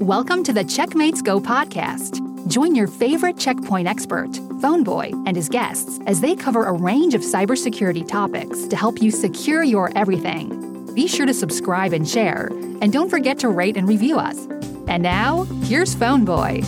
Welcome 0.00 0.44
to 0.44 0.52
the 0.52 0.62
Checkmates 0.62 1.20
Go 1.22 1.40
podcast. 1.40 2.22
Join 2.46 2.76
your 2.76 2.86
favorite 2.86 3.36
Check 3.36 3.56
Point 3.64 3.88
expert, 3.88 4.30
Phoneboy, 4.30 5.26
and 5.26 5.36
his 5.36 5.48
guests 5.48 5.98
as 6.06 6.20
they 6.20 6.36
cover 6.36 6.66
a 6.66 6.72
range 6.72 7.14
of 7.14 7.22
cybersecurity 7.22 8.06
topics 8.06 8.68
to 8.68 8.76
help 8.76 9.02
you 9.02 9.10
secure 9.10 9.64
your 9.64 9.90
everything. 9.98 10.94
Be 10.94 11.08
sure 11.08 11.26
to 11.26 11.34
subscribe 11.34 11.92
and 11.92 12.08
share, 12.08 12.46
and 12.80 12.92
don't 12.92 13.10
forget 13.10 13.40
to 13.40 13.48
rate 13.48 13.76
and 13.76 13.88
review 13.88 14.20
us. 14.20 14.46
And 14.86 15.02
now, 15.02 15.42
here's 15.64 15.96
Phoneboy. 15.96 16.58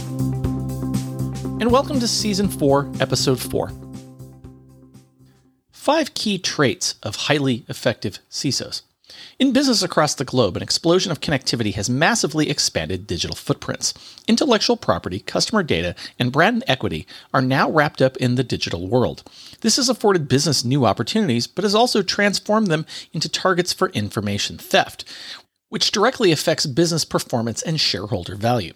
And 1.60 1.70
welcome 1.70 2.00
to 2.00 2.08
Season 2.08 2.48
4, 2.48 2.90
Episode 2.98 3.38
4. 3.38 3.70
Five 5.70 6.14
key 6.14 6.36
traits 6.36 6.96
of 7.04 7.14
highly 7.14 7.64
effective 7.68 8.18
CISOs. 8.28 8.82
In 9.38 9.52
business 9.52 9.82
across 9.82 10.14
the 10.14 10.24
globe, 10.24 10.56
an 10.56 10.62
explosion 10.62 11.10
of 11.10 11.20
connectivity 11.20 11.74
has 11.74 11.88
massively 11.88 12.50
expanded 12.50 13.06
digital 13.06 13.36
footprints. 13.36 13.94
Intellectual 14.28 14.76
property, 14.76 15.20
customer 15.20 15.62
data, 15.62 15.94
and 16.18 16.32
brand 16.32 16.64
equity 16.66 17.06
are 17.32 17.42
now 17.42 17.70
wrapped 17.70 18.02
up 18.02 18.16
in 18.18 18.34
the 18.34 18.44
digital 18.44 18.88
world. 18.88 19.22
This 19.60 19.76
has 19.76 19.88
afforded 19.88 20.28
business 20.28 20.64
new 20.64 20.84
opportunities, 20.84 21.46
but 21.46 21.64
has 21.64 21.74
also 21.74 22.02
transformed 22.02 22.66
them 22.66 22.86
into 23.12 23.28
targets 23.28 23.72
for 23.72 23.88
information 23.90 24.58
theft, 24.58 25.04
which 25.68 25.92
directly 25.92 26.32
affects 26.32 26.66
business 26.66 27.04
performance 27.04 27.62
and 27.62 27.80
shareholder 27.80 28.36
value. 28.36 28.72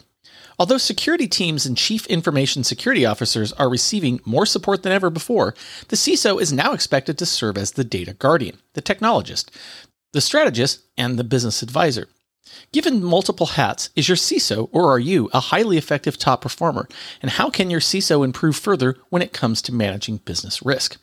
Although 0.59 0.79
security 0.79 1.27
teams 1.27 1.67
and 1.67 1.77
chief 1.77 2.07
information 2.07 2.63
security 2.63 3.05
officers 3.05 3.53
are 3.55 3.69
receiving 3.69 4.21
more 4.25 4.47
support 4.47 4.83
than 4.83 4.93
ever 4.93 5.11
before, 5.11 5.55
the 5.89 5.97
CISO 5.97 6.41
is 6.41 6.53
now 6.53 6.73
expected 6.73 7.19
to 7.19 7.27
serve 7.27 7.59
as 7.59 7.73
the 7.73 7.85
data 7.85 8.13
guardian, 8.15 8.59
the 8.75 8.83
technologist, 8.83 9.51
the 10.15 10.21
strategist, 10.21 10.83
and 10.97 11.19
the 11.19 11.25
business 11.25 11.61
advisor. 11.63 12.09
Given 12.73 13.03
multiple 13.03 13.47
hats, 13.47 13.91
is 13.97 14.09
your 14.09 14.17
CISO 14.17 14.69
or 14.73 14.91
are 14.91 14.99
you 14.99 15.29
a 15.33 15.41
highly 15.41 15.77
effective 15.77 16.17
top 16.17 16.41
performer? 16.41 16.89
And 17.21 17.33
how 17.33 17.51
can 17.51 17.69
your 17.69 17.81
CISO 17.81 18.25
improve 18.25 18.57
further 18.57 18.97
when 19.11 19.23
it 19.23 19.33
comes 19.33 19.61
to 19.63 19.75
managing 19.75 20.19
business 20.19 20.63
risk? 20.63 20.97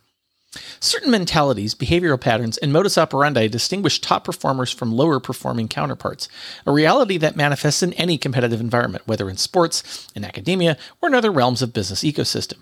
Certain 0.80 1.12
mentalities, 1.12 1.76
behavioral 1.76 2.20
patterns, 2.20 2.58
and 2.58 2.74
modus 2.74 2.98
operandi 2.98 3.48
distinguish 3.48 4.02
top 4.02 4.26
performers 4.26 4.72
from 4.72 4.92
lower 4.92 5.20
performing 5.20 5.68
counterparts, 5.68 6.28
a 6.66 6.72
reality 6.72 7.18
that 7.18 7.38
manifests 7.38 7.82
in 7.82 7.94
any 7.94 8.18
competitive 8.18 8.60
environment, 8.60 9.08
whether 9.08 9.30
in 9.30 9.38
sports, 9.38 10.10
in 10.14 10.26
academia, 10.26 10.78
or 11.02 11.08
in 11.08 11.16
other 11.16 11.32
realms 11.32 11.62
of 11.62 11.74
business 11.74 12.04
ecosystem. 12.04 12.60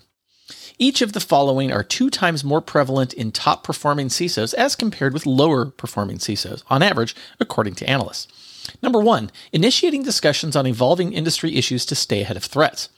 Each 0.82 1.02
of 1.02 1.12
the 1.12 1.20
following 1.20 1.70
are 1.70 1.84
two 1.84 2.08
times 2.08 2.42
more 2.42 2.62
prevalent 2.62 3.12
in 3.12 3.32
top 3.32 3.62
performing 3.64 4.08
CISOs 4.08 4.54
as 4.54 4.74
compared 4.74 5.12
with 5.12 5.26
lower 5.26 5.66
performing 5.66 6.16
CISOs, 6.16 6.62
on 6.70 6.82
average, 6.82 7.14
according 7.38 7.74
to 7.74 7.86
analysts. 7.88 8.72
Number 8.82 8.98
one, 8.98 9.30
initiating 9.52 10.04
discussions 10.04 10.56
on 10.56 10.66
evolving 10.66 11.12
industry 11.12 11.56
issues 11.56 11.84
to 11.84 11.94
stay 11.94 12.22
ahead 12.22 12.38
of 12.38 12.44
threats. 12.44 12.88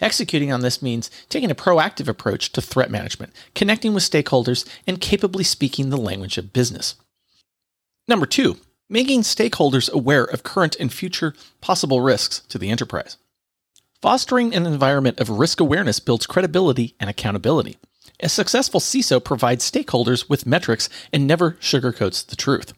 Executing 0.00 0.50
on 0.50 0.62
this 0.62 0.82
means 0.82 1.08
taking 1.28 1.52
a 1.52 1.54
proactive 1.54 2.08
approach 2.08 2.50
to 2.50 2.60
threat 2.60 2.90
management, 2.90 3.32
connecting 3.54 3.94
with 3.94 4.02
stakeholders, 4.02 4.68
and 4.84 5.00
capably 5.00 5.44
speaking 5.44 5.90
the 5.90 5.96
language 5.96 6.36
of 6.36 6.52
business. 6.52 6.96
Number 8.08 8.26
two, 8.26 8.56
making 8.88 9.20
stakeholders 9.20 9.88
aware 9.92 10.24
of 10.24 10.42
current 10.42 10.74
and 10.80 10.92
future 10.92 11.34
possible 11.60 12.00
risks 12.00 12.40
to 12.48 12.58
the 12.58 12.70
enterprise. 12.70 13.18
Fostering 14.02 14.54
an 14.54 14.66
environment 14.66 15.20
of 15.20 15.28
risk 15.28 15.60
awareness 15.60 16.00
builds 16.00 16.26
credibility 16.26 16.94
and 16.98 17.10
accountability. 17.10 17.76
A 18.20 18.30
successful 18.30 18.80
CISO 18.80 19.22
provides 19.22 19.70
stakeholders 19.70 20.28
with 20.28 20.46
metrics 20.46 20.88
and 21.12 21.26
never 21.26 21.52
sugarcoats 21.60 22.24
the 22.26 22.36
truth. 22.36 22.72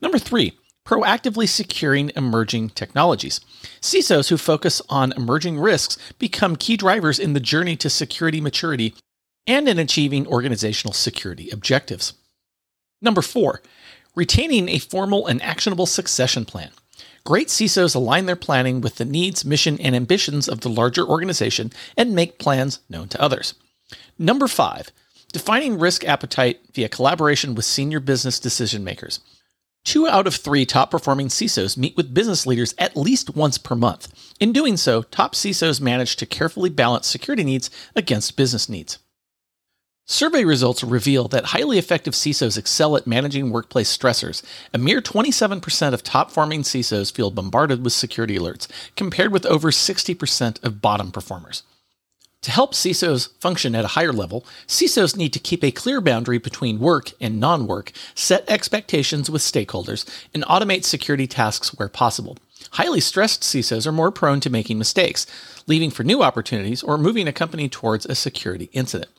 Number 0.00 0.18
three, 0.18 0.56
proactively 0.86 1.48
securing 1.48 2.12
emerging 2.14 2.70
technologies. 2.70 3.40
CISOs 3.80 4.28
who 4.28 4.36
focus 4.36 4.80
on 4.88 5.12
emerging 5.12 5.58
risks 5.58 5.98
become 6.18 6.54
key 6.54 6.76
drivers 6.76 7.18
in 7.18 7.32
the 7.32 7.40
journey 7.40 7.74
to 7.76 7.90
security 7.90 8.40
maturity 8.40 8.94
and 9.48 9.68
in 9.68 9.80
achieving 9.80 10.28
organizational 10.28 10.92
security 10.92 11.50
objectives. 11.50 12.14
Number 13.00 13.22
four, 13.22 13.62
retaining 14.14 14.68
a 14.68 14.78
formal 14.78 15.26
and 15.26 15.42
actionable 15.42 15.86
succession 15.86 16.44
plan. 16.44 16.70
Great 17.24 17.48
CISOs 17.48 17.94
align 17.94 18.26
their 18.26 18.36
planning 18.36 18.80
with 18.80 18.96
the 18.96 19.04
needs, 19.04 19.44
mission, 19.44 19.78
and 19.80 19.94
ambitions 19.94 20.48
of 20.48 20.60
the 20.60 20.68
larger 20.68 21.06
organization 21.06 21.70
and 21.96 22.14
make 22.14 22.38
plans 22.38 22.80
known 22.88 23.08
to 23.08 23.22
others. 23.22 23.54
Number 24.18 24.48
five, 24.48 24.90
defining 25.32 25.78
risk 25.78 26.04
appetite 26.04 26.60
via 26.74 26.88
collaboration 26.88 27.54
with 27.54 27.64
senior 27.64 28.00
business 28.00 28.40
decision 28.40 28.82
makers. 28.82 29.20
Two 29.84 30.06
out 30.06 30.26
of 30.26 30.34
three 30.34 30.64
top 30.64 30.90
performing 30.90 31.28
CISOs 31.28 31.76
meet 31.76 31.96
with 31.96 32.14
business 32.14 32.46
leaders 32.46 32.74
at 32.78 32.96
least 32.96 33.34
once 33.34 33.58
per 33.58 33.74
month. 33.74 34.12
In 34.40 34.52
doing 34.52 34.76
so, 34.76 35.02
top 35.02 35.34
CISOs 35.34 35.80
manage 35.80 36.16
to 36.16 36.26
carefully 36.26 36.70
balance 36.70 37.06
security 37.06 37.44
needs 37.44 37.70
against 37.96 38.36
business 38.36 38.68
needs. 38.68 38.98
Survey 40.12 40.44
results 40.44 40.84
reveal 40.84 41.26
that 41.28 41.46
highly 41.46 41.78
effective 41.78 42.12
CISOs 42.12 42.58
excel 42.58 42.98
at 42.98 43.06
managing 43.06 43.48
workplace 43.48 43.96
stressors. 43.96 44.42
A 44.74 44.76
mere 44.76 45.00
27% 45.00 45.94
of 45.94 46.02
top 46.02 46.28
performing 46.28 46.64
CISOs 46.64 47.10
feel 47.10 47.30
bombarded 47.30 47.82
with 47.82 47.94
security 47.94 48.36
alerts, 48.36 48.68
compared 48.94 49.32
with 49.32 49.46
over 49.46 49.70
60% 49.70 50.62
of 50.62 50.82
bottom 50.82 51.12
performers. 51.12 51.62
To 52.42 52.50
help 52.50 52.74
CISOs 52.74 53.30
function 53.40 53.74
at 53.74 53.86
a 53.86 53.94
higher 53.96 54.12
level, 54.12 54.44
CISOs 54.66 55.16
need 55.16 55.32
to 55.32 55.38
keep 55.38 55.64
a 55.64 55.70
clear 55.70 56.02
boundary 56.02 56.36
between 56.36 56.78
work 56.78 57.12
and 57.18 57.40
non 57.40 57.66
work, 57.66 57.90
set 58.14 58.44
expectations 58.50 59.30
with 59.30 59.40
stakeholders, 59.40 60.04
and 60.34 60.44
automate 60.44 60.84
security 60.84 61.26
tasks 61.26 61.70
where 61.78 61.88
possible. 61.88 62.36
Highly 62.72 63.00
stressed 63.00 63.44
CISOs 63.44 63.86
are 63.86 63.92
more 63.92 64.10
prone 64.10 64.40
to 64.40 64.50
making 64.50 64.76
mistakes, 64.76 65.26
leaving 65.66 65.90
for 65.90 66.04
new 66.04 66.22
opportunities, 66.22 66.82
or 66.82 66.98
moving 66.98 67.26
a 67.26 67.32
company 67.32 67.70
towards 67.70 68.04
a 68.04 68.14
security 68.14 68.68
incident. 68.74 69.10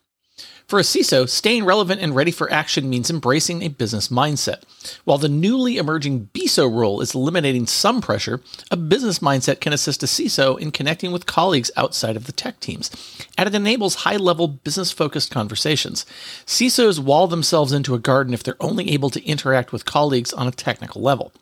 For 0.68 0.80
a 0.80 0.84
CISO, 0.84 1.28
staying 1.28 1.66
relevant 1.66 2.02
and 2.02 2.16
ready 2.16 2.32
for 2.32 2.52
action 2.52 2.90
means 2.90 3.10
embracing 3.10 3.62
a 3.62 3.68
business 3.68 4.08
mindset. 4.08 4.64
While 5.04 5.18
the 5.18 5.30
newly 5.30 5.78
emerging 5.78 6.30
BISO 6.34 6.74
role 6.74 7.02
is 7.02 7.14
eliminating 7.14 7.68
some 7.68 8.02
pressure, 8.02 8.42
a 8.72 8.78
business 8.78 9.20
mindset 9.20 9.60
can 9.60 9.74
assist 9.74 10.04
a 10.04 10.08
CISO 10.08 10.60
in 10.60 10.72
connecting 10.72 11.12
with 11.12 11.26
colleagues 11.26 11.70
outside 11.76 12.16
of 12.16 12.26
the 12.26 12.32
tech 12.32 12.60
teams, 12.60 12.90
and 13.38 13.48
it 13.48 13.56
enables 13.56 13.96
high 13.96 14.18
level 14.18 14.48
business 14.48 14.92
focused 14.92 15.32
conversations. 15.32 16.06
CISOs 16.46 16.98
wall 16.98 17.28
themselves 17.28 17.74
into 17.74 17.94
a 17.94 18.00
garden 18.00 18.34
if 18.34 18.42
they're 18.42 18.56
only 18.60 18.92
able 18.92 19.10
to 19.10 19.24
interact 19.26 19.72
with 19.72 19.86
colleagues 19.86 20.34
on 20.34 20.48
a 20.48 20.52
technical 20.52 21.02
level. 21.02 21.34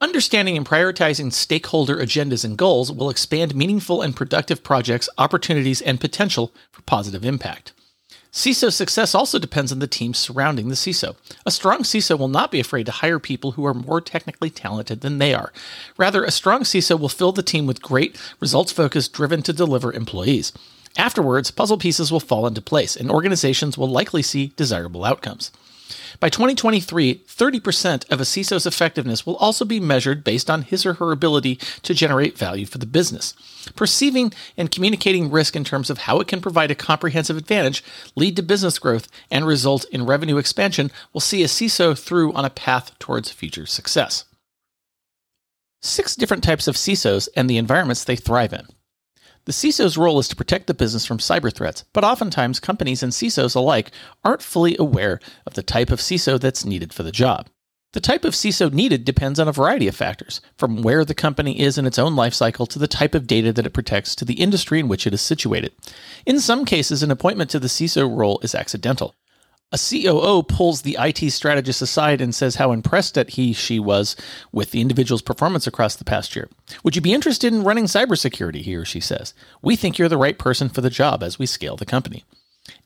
Understanding 0.00 0.56
and 0.56 0.66
prioritizing 0.66 1.32
stakeholder 1.32 1.96
agendas 1.96 2.44
and 2.44 2.58
goals 2.58 2.92
will 2.92 3.08
expand 3.08 3.54
meaningful 3.54 4.02
and 4.02 4.14
productive 4.14 4.62
projects, 4.62 5.08
opportunities, 5.16 5.80
and 5.80 6.00
potential 6.00 6.52
for 6.72 6.82
positive 6.82 7.24
impact. 7.24 7.72
CISO 8.34 8.72
success 8.72 9.14
also 9.14 9.38
depends 9.38 9.70
on 9.70 9.78
the 9.78 9.86
team 9.86 10.12
surrounding 10.12 10.68
the 10.68 10.74
CISO. 10.74 11.14
A 11.46 11.52
strong 11.52 11.84
CISO 11.84 12.18
will 12.18 12.26
not 12.26 12.50
be 12.50 12.58
afraid 12.58 12.84
to 12.86 12.92
hire 12.92 13.20
people 13.20 13.52
who 13.52 13.64
are 13.64 13.72
more 13.72 14.00
technically 14.00 14.50
talented 14.50 15.02
than 15.02 15.18
they 15.18 15.32
are. 15.32 15.52
Rather, 15.96 16.24
a 16.24 16.32
strong 16.32 16.62
CISO 16.62 16.98
will 16.98 17.08
fill 17.08 17.30
the 17.30 17.44
team 17.44 17.64
with 17.64 17.80
great, 17.80 18.20
results 18.40 18.72
focused, 18.72 19.12
driven 19.12 19.40
to 19.44 19.52
deliver 19.52 19.92
employees. 19.92 20.52
Afterwards, 20.96 21.52
puzzle 21.52 21.78
pieces 21.78 22.10
will 22.10 22.18
fall 22.18 22.44
into 22.44 22.60
place, 22.60 22.96
and 22.96 23.08
organizations 23.08 23.78
will 23.78 23.88
likely 23.88 24.20
see 24.20 24.52
desirable 24.56 25.04
outcomes. 25.04 25.52
By 26.20 26.28
2023, 26.28 27.24
30% 27.26 28.10
of 28.10 28.20
a 28.20 28.24
CISO's 28.24 28.66
effectiveness 28.66 29.26
will 29.26 29.36
also 29.36 29.64
be 29.64 29.80
measured 29.80 30.24
based 30.24 30.48
on 30.48 30.62
his 30.62 30.86
or 30.86 30.94
her 30.94 31.12
ability 31.12 31.56
to 31.82 31.94
generate 31.94 32.38
value 32.38 32.66
for 32.66 32.78
the 32.78 32.86
business. 32.86 33.34
Perceiving 33.74 34.32
and 34.56 34.70
communicating 34.70 35.30
risk 35.30 35.56
in 35.56 35.64
terms 35.64 35.90
of 35.90 35.98
how 35.98 36.20
it 36.20 36.28
can 36.28 36.40
provide 36.40 36.70
a 36.70 36.74
comprehensive 36.74 37.36
advantage, 37.36 37.82
lead 38.16 38.36
to 38.36 38.42
business 38.42 38.78
growth, 38.78 39.08
and 39.30 39.46
result 39.46 39.84
in 39.90 40.06
revenue 40.06 40.38
expansion 40.38 40.90
will 41.12 41.20
see 41.20 41.42
a 41.42 41.46
CISO 41.46 41.98
through 41.98 42.32
on 42.32 42.44
a 42.44 42.50
path 42.50 42.98
towards 42.98 43.30
future 43.30 43.66
success. 43.66 44.24
Six 45.82 46.16
different 46.16 46.42
types 46.42 46.66
of 46.66 46.76
CISOs 46.76 47.28
and 47.36 47.50
the 47.50 47.58
environments 47.58 48.04
they 48.04 48.16
thrive 48.16 48.52
in. 48.52 48.66
The 49.46 49.52
CISO's 49.52 49.98
role 49.98 50.18
is 50.18 50.28
to 50.28 50.36
protect 50.36 50.66
the 50.68 50.74
business 50.74 51.04
from 51.04 51.18
cyber 51.18 51.52
threats, 51.52 51.84
but 51.92 52.02
oftentimes 52.02 52.60
companies 52.60 53.02
and 53.02 53.12
CISOs 53.12 53.54
alike 53.54 53.90
aren't 54.24 54.40
fully 54.40 54.74
aware 54.78 55.20
of 55.46 55.52
the 55.52 55.62
type 55.62 55.90
of 55.90 56.00
CISO 56.00 56.40
that's 56.40 56.64
needed 56.64 56.94
for 56.94 57.02
the 57.02 57.12
job. 57.12 57.48
The 57.92 58.00
type 58.00 58.24
of 58.24 58.34
CISO 58.34 58.72
needed 58.72 59.04
depends 59.04 59.38
on 59.38 59.46
a 59.46 59.52
variety 59.52 59.86
of 59.86 59.94
factors, 59.94 60.40
from 60.56 60.82
where 60.82 61.04
the 61.04 61.14
company 61.14 61.60
is 61.60 61.76
in 61.76 61.86
its 61.86 61.98
own 61.98 62.16
life 62.16 62.32
cycle 62.32 62.66
to 62.66 62.78
the 62.78 62.88
type 62.88 63.14
of 63.14 63.26
data 63.26 63.52
that 63.52 63.66
it 63.66 63.74
protects 63.74 64.16
to 64.16 64.24
the 64.24 64.40
industry 64.40 64.80
in 64.80 64.88
which 64.88 65.06
it 65.06 65.12
is 65.12 65.20
situated. 65.20 65.72
In 66.24 66.40
some 66.40 66.64
cases, 66.64 67.02
an 67.02 67.10
appointment 67.10 67.50
to 67.50 67.60
the 67.60 67.68
CISO 67.68 68.08
role 68.10 68.40
is 68.42 68.54
accidental. 68.54 69.14
A 69.72 69.78
COO 69.78 70.44
pulls 70.44 70.82
the 70.82 70.96
IT 71.00 71.30
strategist 71.32 71.82
aside 71.82 72.20
and 72.20 72.34
says 72.34 72.56
how 72.56 72.70
impressed 72.70 73.14
that 73.14 73.30
he 73.30 73.52
she 73.52 73.80
was 73.80 74.14
with 74.52 74.70
the 74.70 74.80
individual's 74.80 75.22
performance 75.22 75.66
across 75.66 75.96
the 75.96 76.04
past 76.04 76.36
year. 76.36 76.48
Would 76.84 76.94
you 76.94 77.02
be 77.02 77.12
interested 77.12 77.52
in 77.52 77.64
running 77.64 77.84
cybersecurity? 77.86 78.62
He 78.62 78.76
or 78.76 78.84
she 78.84 79.00
says. 79.00 79.34
We 79.62 79.74
think 79.74 79.98
you're 79.98 80.08
the 80.08 80.16
right 80.16 80.38
person 80.38 80.68
for 80.68 80.80
the 80.80 80.90
job 80.90 81.22
as 81.22 81.38
we 81.38 81.46
scale 81.46 81.76
the 81.76 81.86
company. 81.86 82.24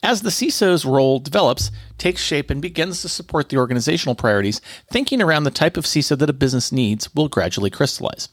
As 0.02 0.22
the 0.22 0.30
CISO's 0.30 0.84
role 0.84 1.18
develops, 1.18 1.70
takes 1.98 2.22
shape, 2.22 2.50
and 2.50 2.62
begins 2.62 3.02
to 3.02 3.08
support 3.08 3.48
the 3.48 3.58
organizational 3.58 4.14
priorities, 4.14 4.60
thinking 4.90 5.20
around 5.20 5.44
the 5.44 5.50
type 5.50 5.76
of 5.76 5.84
CISO 5.84 6.18
that 6.18 6.30
a 6.30 6.32
business 6.32 6.72
needs 6.72 7.14
will 7.14 7.28
gradually 7.28 7.70
crystallize. 7.70 8.28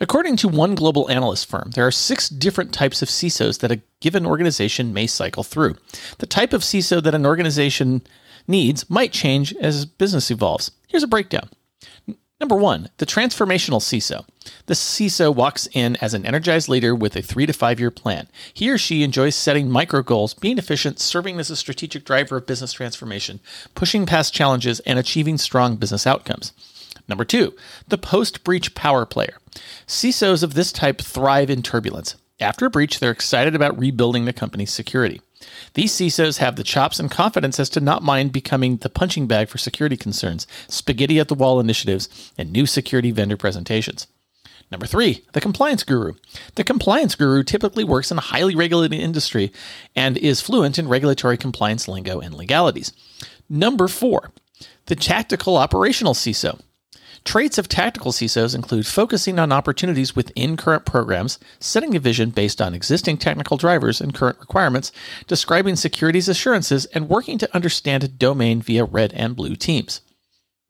According 0.00 0.36
to 0.38 0.48
one 0.48 0.74
global 0.74 1.08
analyst 1.10 1.48
firm, 1.48 1.70
there 1.74 1.86
are 1.86 1.92
six 1.92 2.28
different 2.28 2.72
types 2.72 3.02
of 3.02 3.08
CISOs 3.08 3.60
that 3.60 3.70
a 3.70 3.80
given 4.00 4.26
organization 4.26 4.92
may 4.92 5.06
cycle 5.06 5.44
through. 5.44 5.76
The 6.18 6.26
type 6.26 6.52
of 6.52 6.62
CISO 6.62 7.02
that 7.02 7.14
an 7.14 7.26
organization 7.26 8.02
needs 8.48 8.90
might 8.90 9.12
change 9.12 9.54
as 9.56 9.86
business 9.86 10.30
evolves. 10.30 10.72
Here's 10.88 11.04
a 11.04 11.08
breakdown. 11.08 11.48
Number 12.40 12.56
one, 12.56 12.88
the 12.96 13.06
transformational 13.06 13.80
CISO. 13.80 14.26
The 14.66 14.74
CISO 14.74 15.32
walks 15.32 15.68
in 15.72 15.94
as 16.00 16.12
an 16.12 16.26
energized 16.26 16.68
leader 16.68 16.92
with 16.92 17.14
a 17.14 17.22
three 17.22 17.46
to 17.46 17.52
five 17.52 17.78
year 17.78 17.92
plan. 17.92 18.26
He 18.52 18.68
or 18.68 18.78
she 18.78 19.04
enjoys 19.04 19.36
setting 19.36 19.70
micro 19.70 20.02
goals, 20.02 20.34
being 20.34 20.58
efficient, 20.58 20.98
serving 20.98 21.38
as 21.38 21.50
a 21.50 21.56
strategic 21.56 22.04
driver 22.04 22.38
of 22.38 22.46
business 22.46 22.72
transformation, 22.72 23.38
pushing 23.76 24.06
past 24.06 24.34
challenges, 24.34 24.80
and 24.80 24.98
achieving 24.98 25.38
strong 25.38 25.76
business 25.76 26.04
outcomes. 26.04 26.52
Number 27.06 27.24
two, 27.24 27.54
the 27.86 27.98
post 27.98 28.42
breach 28.42 28.74
power 28.74 29.06
player. 29.06 29.38
CISOs 29.86 30.42
of 30.42 30.54
this 30.54 30.72
type 30.72 31.00
thrive 31.00 31.50
in 31.50 31.62
turbulence. 31.62 32.16
After 32.40 32.66
a 32.66 32.70
breach, 32.70 32.98
they're 32.98 33.10
excited 33.10 33.54
about 33.54 33.78
rebuilding 33.78 34.24
the 34.24 34.32
company's 34.32 34.72
security. 34.72 35.20
These 35.74 35.92
CISOs 35.92 36.38
have 36.38 36.56
the 36.56 36.64
chops 36.64 36.98
and 36.98 37.10
confidence 37.10 37.60
as 37.60 37.68
to 37.70 37.80
not 37.80 38.02
mind 38.02 38.32
becoming 38.32 38.76
the 38.78 38.88
punching 38.88 39.26
bag 39.26 39.48
for 39.48 39.58
security 39.58 39.96
concerns, 39.96 40.46
spaghetti 40.68 41.18
at 41.20 41.28
the 41.28 41.34
wall 41.34 41.60
initiatives, 41.60 42.32
and 42.36 42.50
new 42.50 42.66
security 42.66 43.10
vendor 43.10 43.36
presentations. 43.36 44.06
Number 44.70 44.86
three, 44.86 45.24
the 45.34 45.40
compliance 45.40 45.84
guru. 45.84 46.14
The 46.54 46.64
compliance 46.64 47.14
guru 47.14 47.42
typically 47.42 47.84
works 47.84 48.10
in 48.10 48.18
a 48.18 48.22
highly 48.22 48.54
regulated 48.54 48.98
industry 48.98 49.52
and 49.94 50.16
is 50.16 50.40
fluent 50.40 50.78
in 50.78 50.88
regulatory 50.88 51.36
compliance 51.36 51.86
lingo 51.86 52.20
and 52.20 52.34
legalities. 52.34 52.92
Number 53.50 53.86
four, 53.86 54.30
the 54.86 54.96
tactical 54.96 55.58
operational 55.58 56.14
CISO. 56.14 56.60
Traits 57.24 57.56
of 57.56 57.68
tactical 57.68 58.10
CISOs 58.10 58.54
include 58.54 58.86
focusing 58.86 59.38
on 59.38 59.52
opportunities 59.52 60.16
within 60.16 60.56
current 60.56 60.84
programs, 60.84 61.38
setting 61.60 61.94
a 61.94 62.00
vision 62.00 62.30
based 62.30 62.60
on 62.60 62.74
existing 62.74 63.18
technical 63.18 63.56
drivers 63.56 64.00
and 64.00 64.12
current 64.12 64.40
requirements, 64.40 64.90
describing 65.28 65.76
securities 65.76 66.28
assurances, 66.28 66.84
and 66.86 67.08
working 67.08 67.38
to 67.38 67.54
understand 67.54 68.02
a 68.02 68.08
domain 68.08 68.60
via 68.60 68.84
red 68.84 69.12
and 69.12 69.36
blue 69.36 69.54
teams. 69.54 70.00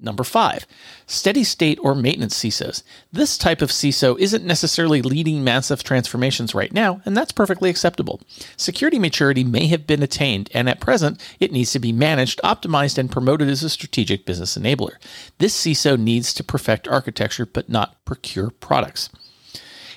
Number 0.03 0.25
five, 0.25 0.67
steady 1.07 1.45
state 1.45 1.79
or 1.81 1.95
maintenance 1.95 2.37
CISOs. 2.37 2.83
This 3.13 3.39
type 3.39 3.63
of 3.63 3.71
CISO 3.71 4.19
isn't 4.19 4.45
necessarily 4.45 5.01
leading 5.01 5.45
massive 5.45 5.85
transformations 5.85 6.57
right 6.57 6.73
now, 6.73 7.01
and 7.05 7.17
that's 7.17 7.31
perfectly 7.31 7.71
acceptable. 7.71 8.21
Security 8.57 8.99
maturity 8.99 9.45
may 9.45 9.69
have 9.69 9.87
been 9.87 10.03
attained, 10.03 10.51
and 10.53 10.69
at 10.69 10.81
present, 10.81 11.21
it 11.39 11.53
needs 11.53 11.71
to 11.73 11.79
be 11.79 11.93
managed, 11.93 12.41
optimized, 12.43 12.99
and 12.99 13.13
promoted 13.13 13.49
as 13.49 13.63
a 13.63 13.71
strategic 13.71 14.27
business 14.27 14.59
enabler. 14.59 14.97
This 15.39 15.57
CISO 15.57 15.97
needs 15.97 16.35
to 16.35 16.43
perfect 16.43 16.89
architecture, 16.89 17.47
but 17.47 17.69
not 17.69 18.05
procure 18.05 18.51
products. 18.51 19.09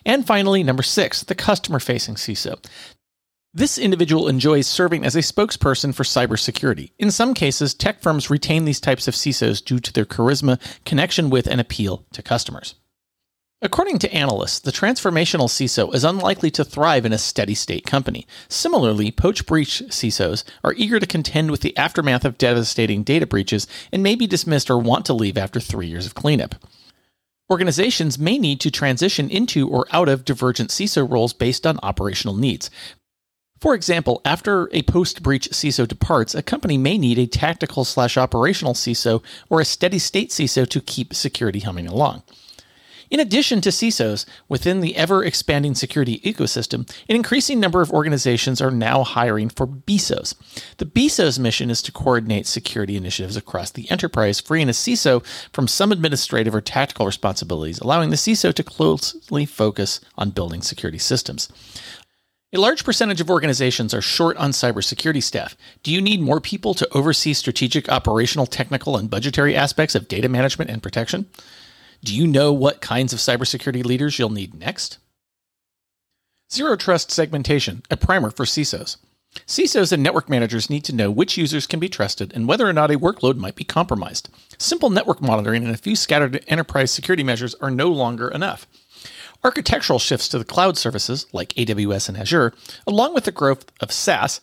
And 0.05 0.27
finally, 0.27 0.61
number 0.61 0.83
six, 0.83 1.23
the 1.23 1.33
customer 1.33 1.79
facing 1.79 2.13
CISO. 2.13 2.63
This 3.57 3.77
individual 3.77 4.27
enjoys 4.27 4.67
serving 4.67 5.05
as 5.05 5.15
a 5.15 5.19
spokesperson 5.19 5.95
for 5.95 6.03
cybersecurity. 6.03 6.91
In 6.99 7.09
some 7.09 7.33
cases, 7.33 7.73
tech 7.73 8.01
firms 8.01 8.29
retain 8.29 8.65
these 8.65 8.81
types 8.81 9.07
of 9.07 9.13
CISOs 9.13 9.63
due 9.63 9.79
to 9.79 9.93
their 9.93 10.03
charisma, 10.03 10.59
connection 10.83 11.29
with, 11.29 11.47
and 11.47 11.61
appeal 11.61 12.05
to 12.11 12.21
customers. 12.21 12.75
According 13.61 13.99
to 13.99 14.13
analysts, 14.13 14.59
the 14.59 14.73
transformational 14.73 15.47
CISO 15.47 15.95
is 15.95 16.03
unlikely 16.03 16.51
to 16.51 16.65
thrive 16.65 17.05
in 17.05 17.13
a 17.13 17.17
steady 17.17 17.55
state 17.55 17.85
company. 17.85 18.27
Similarly, 18.49 19.09
post 19.09 19.45
breach 19.45 19.81
CISOs 19.87 20.43
are 20.65 20.73
eager 20.73 20.99
to 20.99 21.07
contend 21.07 21.49
with 21.49 21.61
the 21.61 21.77
aftermath 21.77 22.25
of 22.25 22.37
devastating 22.37 23.03
data 23.03 23.25
breaches 23.25 23.67
and 23.89 24.03
may 24.03 24.15
be 24.15 24.27
dismissed 24.27 24.69
or 24.69 24.77
want 24.77 25.05
to 25.05 25.13
leave 25.13 25.37
after 25.37 25.61
three 25.61 25.87
years 25.87 26.05
of 26.05 26.13
cleanup. 26.13 26.55
Organizations 27.49 28.19
may 28.19 28.37
need 28.37 28.59
to 28.59 28.69
transition 28.69 29.29
into 29.29 29.69
or 29.69 29.85
out 29.93 30.09
of 30.09 30.25
divergent 30.25 30.71
CISO 30.71 31.09
roles 31.09 31.31
based 31.31 31.65
on 31.65 31.79
operational 31.83 32.35
needs. 32.35 32.69
For 33.59 33.73
example, 33.73 34.21
after 34.25 34.69
a 34.73 34.81
post 34.83 35.23
breach 35.23 35.49
CISO 35.49 35.87
departs, 35.87 36.35
a 36.35 36.43
company 36.43 36.77
may 36.77 36.97
need 36.97 37.17
a 37.17 37.25
tactical 37.25 37.85
slash 37.85 38.17
operational 38.17 38.73
CISO 38.73 39.23
or 39.49 39.61
a 39.61 39.65
steady 39.65 39.99
state 39.99 40.29
CISO 40.29 40.67
to 40.67 40.81
keep 40.81 41.13
security 41.13 41.61
humming 41.61 41.87
along. 41.87 42.23
In 43.11 43.19
addition 43.19 43.61
to 43.61 43.69
CISOs, 43.69 44.25
within 44.49 44.81
the 44.81 44.95
ever 44.95 45.23
expanding 45.23 45.75
security 45.75 46.19
ecosystem, 46.21 46.89
an 47.07 47.15
increasing 47.15 47.59
number 47.59 47.81
of 47.81 47.91
organizations 47.91 48.59
are 48.61 48.71
now 48.71 49.03
hiring 49.03 49.49
for 49.49 49.67
BISOs. 49.67 50.33
The 50.77 50.85
BISO's 50.85 51.37
mission 51.37 51.69
is 51.69 51.81
to 51.83 51.91
coordinate 51.91 52.47
security 52.47 52.95
initiatives 52.95 53.37
across 53.37 53.71
the 53.71 53.89
enterprise, 53.91 54.39
freeing 54.39 54.69
a 54.69 54.73
CISO 54.73 55.23
from 55.53 55.67
some 55.67 55.91
administrative 55.91 56.55
or 56.55 56.61
tactical 56.61 57.05
responsibilities, 57.05 57.79
allowing 57.79 58.09
the 58.09 58.15
CISO 58.15 58.53
to 58.53 58.63
closely 58.63 59.45
focus 59.45 60.01
on 60.17 60.31
building 60.31 60.61
security 60.61 60.97
systems. 60.99 61.49
A 62.55 62.57
large 62.57 62.85
percentage 62.85 63.19
of 63.19 63.29
organizations 63.29 63.93
are 63.93 64.01
short 64.01 64.37
on 64.37 64.51
cybersecurity 64.51 65.21
staff. 65.21 65.57
Do 65.83 65.91
you 65.91 65.99
need 65.99 66.21
more 66.21 66.39
people 66.39 66.73
to 66.75 66.87
oversee 66.93 67.33
strategic, 67.33 67.89
operational, 67.89 68.45
technical, 68.45 68.95
and 68.95 69.09
budgetary 69.09 69.57
aspects 69.57 69.93
of 69.93 70.07
data 70.07 70.29
management 70.29 70.71
and 70.71 70.81
protection? 70.81 71.25
Do 72.01 72.15
you 72.15 72.25
know 72.25 72.53
what 72.53 72.79
kinds 72.79 73.11
of 73.11 73.19
cybersecurity 73.19 73.83
leaders 73.83 74.17
you'll 74.17 74.29
need 74.29 74.53
next? 74.53 74.99
Zero 76.49 76.77
Trust 76.77 77.11
Segmentation, 77.11 77.83
a 77.91 77.97
primer 77.97 78.31
for 78.31 78.45
CISOs. 78.45 78.95
CISOs 79.45 79.91
and 79.91 80.01
network 80.01 80.29
managers 80.29 80.69
need 80.69 80.85
to 80.85 80.95
know 80.95 81.11
which 81.11 81.35
users 81.35 81.67
can 81.67 81.81
be 81.81 81.89
trusted 81.89 82.31
and 82.33 82.47
whether 82.47 82.65
or 82.65 82.71
not 82.71 82.89
a 82.89 82.97
workload 82.97 83.35
might 83.35 83.55
be 83.55 83.65
compromised. 83.65 84.29
Simple 84.57 84.89
network 84.89 85.21
monitoring 85.21 85.65
and 85.65 85.73
a 85.73 85.77
few 85.77 85.97
scattered 85.97 86.41
enterprise 86.47 86.89
security 86.89 87.21
measures 87.21 87.53
are 87.55 87.69
no 87.69 87.89
longer 87.89 88.29
enough. 88.29 88.65
Architectural 89.45 89.99
shifts 89.99 90.27
to 90.29 90.39
the 90.39 90.43
cloud 90.43 90.75
services, 90.75 91.27
like 91.31 91.49
AWS 91.49 92.09
and 92.09 92.17
Azure, 92.17 92.51
along 92.87 93.13
with 93.13 93.25
the 93.25 93.31
growth 93.31 93.67
of 93.79 93.91
SaaS, 93.91 94.41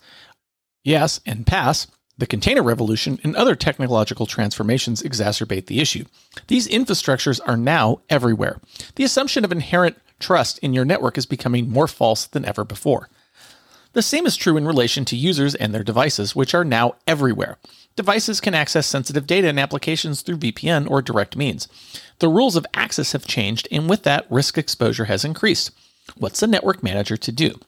yes, 0.84 1.18
and 1.26 1.44
PaaS, 1.44 1.88
the 2.18 2.26
container 2.26 2.62
revolution, 2.62 3.18
and 3.24 3.34
other 3.34 3.56
technological 3.56 4.26
transformations 4.26 5.02
exacerbate 5.02 5.66
the 5.66 5.80
issue. 5.80 6.04
These 6.46 6.68
infrastructures 6.68 7.40
are 7.44 7.56
now 7.56 8.02
everywhere. 8.08 8.60
The 8.94 9.02
assumption 9.02 9.44
of 9.44 9.50
inherent 9.50 9.98
trust 10.20 10.60
in 10.60 10.72
your 10.72 10.84
network 10.84 11.18
is 11.18 11.26
becoming 11.26 11.68
more 11.68 11.88
false 11.88 12.28
than 12.28 12.44
ever 12.44 12.64
before. 12.64 13.08
The 13.94 14.02
same 14.02 14.24
is 14.24 14.36
true 14.36 14.56
in 14.56 14.68
relation 14.68 15.04
to 15.06 15.16
users 15.16 15.56
and 15.56 15.74
their 15.74 15.82
devices, 15.82 16.36
which 16.36 16.54
are 16.54 16.64
now 16.64 16.94
everywhere. 17.08 17.58
Devices 17.94 18.40
can 18.40 18.54
access 18.54 18.86
sensitive 18.86 19.26
data 19.26 19.48
and 19.48 19.60
applications 19.60 20.22
through 20.22 20.38
VPN 20.38 20.90
or 20.90 21.02
direct 21.02 21.36
means. 21.36 21.68
The 22.20 22.28
rules 22.28 22.56
of 22.56 22.66
access 22.74 23.12
have 23.12 23.26
changed, 23.26 23.68
and 23.70 23.88
with 23.88 24.02
that, 24.04 24.26
risk 24.30 24.56
exposure 24.56 25.04
has 25.06 25.24
increased. 25.24 25.70
What's 26.16 26.42
a 26.42 26.46
network 26.46 26.82
manager 26.82 27.16
to 27.16 27.32
do? 27.32 27.60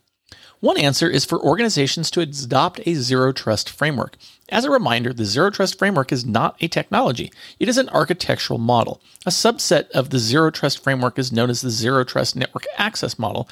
One 0.61 0.79
answer 0.79 1.11
is 1.11 1.27
for 1.27 1.39
organizations 1.39 2.11
to 2.13 2.21
adopt 2.21 2.81
a 2.87 2.95
zero 2.95 3.33
trust 3.33 3.69
framework. 3.69 4.17
As 4.49 4.65
a 4.65 4.71
reminder, 4.71 5.13
the 5.13 5.27
zero 5.27 5.51
trust 5.51 5.79
framework 5.79 6.11
is 6.11 6.25
not 6.25 6.57
a 6.61 6.69
technology, 6.69 7.31
it 7.61 7.69
is 7.69 7.77
an 7.77 7.91
architectural 7.91 8.59
model. 8.59 9.03
A 9.27 9.31
subset 9.31 9.91
of 9.91 10.09
the 10.09 10.19
zero 10.19 10.51
trust 10.51 10.83
framework 10.83 11.19
is 11.19 11.33
known 11.33 11.51
as 11.51 11.61
the 11.61 11.69
zero 11.69 12.03
trust 12.03 12.35
network 12.35 12.65
access 12.79 13.19
model. 13.19 13.47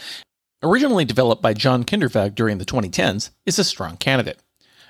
Originally 0.62 1.04
developed 1.04 1.42
by 1.42 1.52
John 1.52 1.84
Kindervag 1.84 2.34
during 2.34 2.56
the 2.56 2.64
2010s, 2.64 3.30
is 3.44 3.58
a 3.58 3.64
strong 3.64 3.98
candidate. 3.98 4.38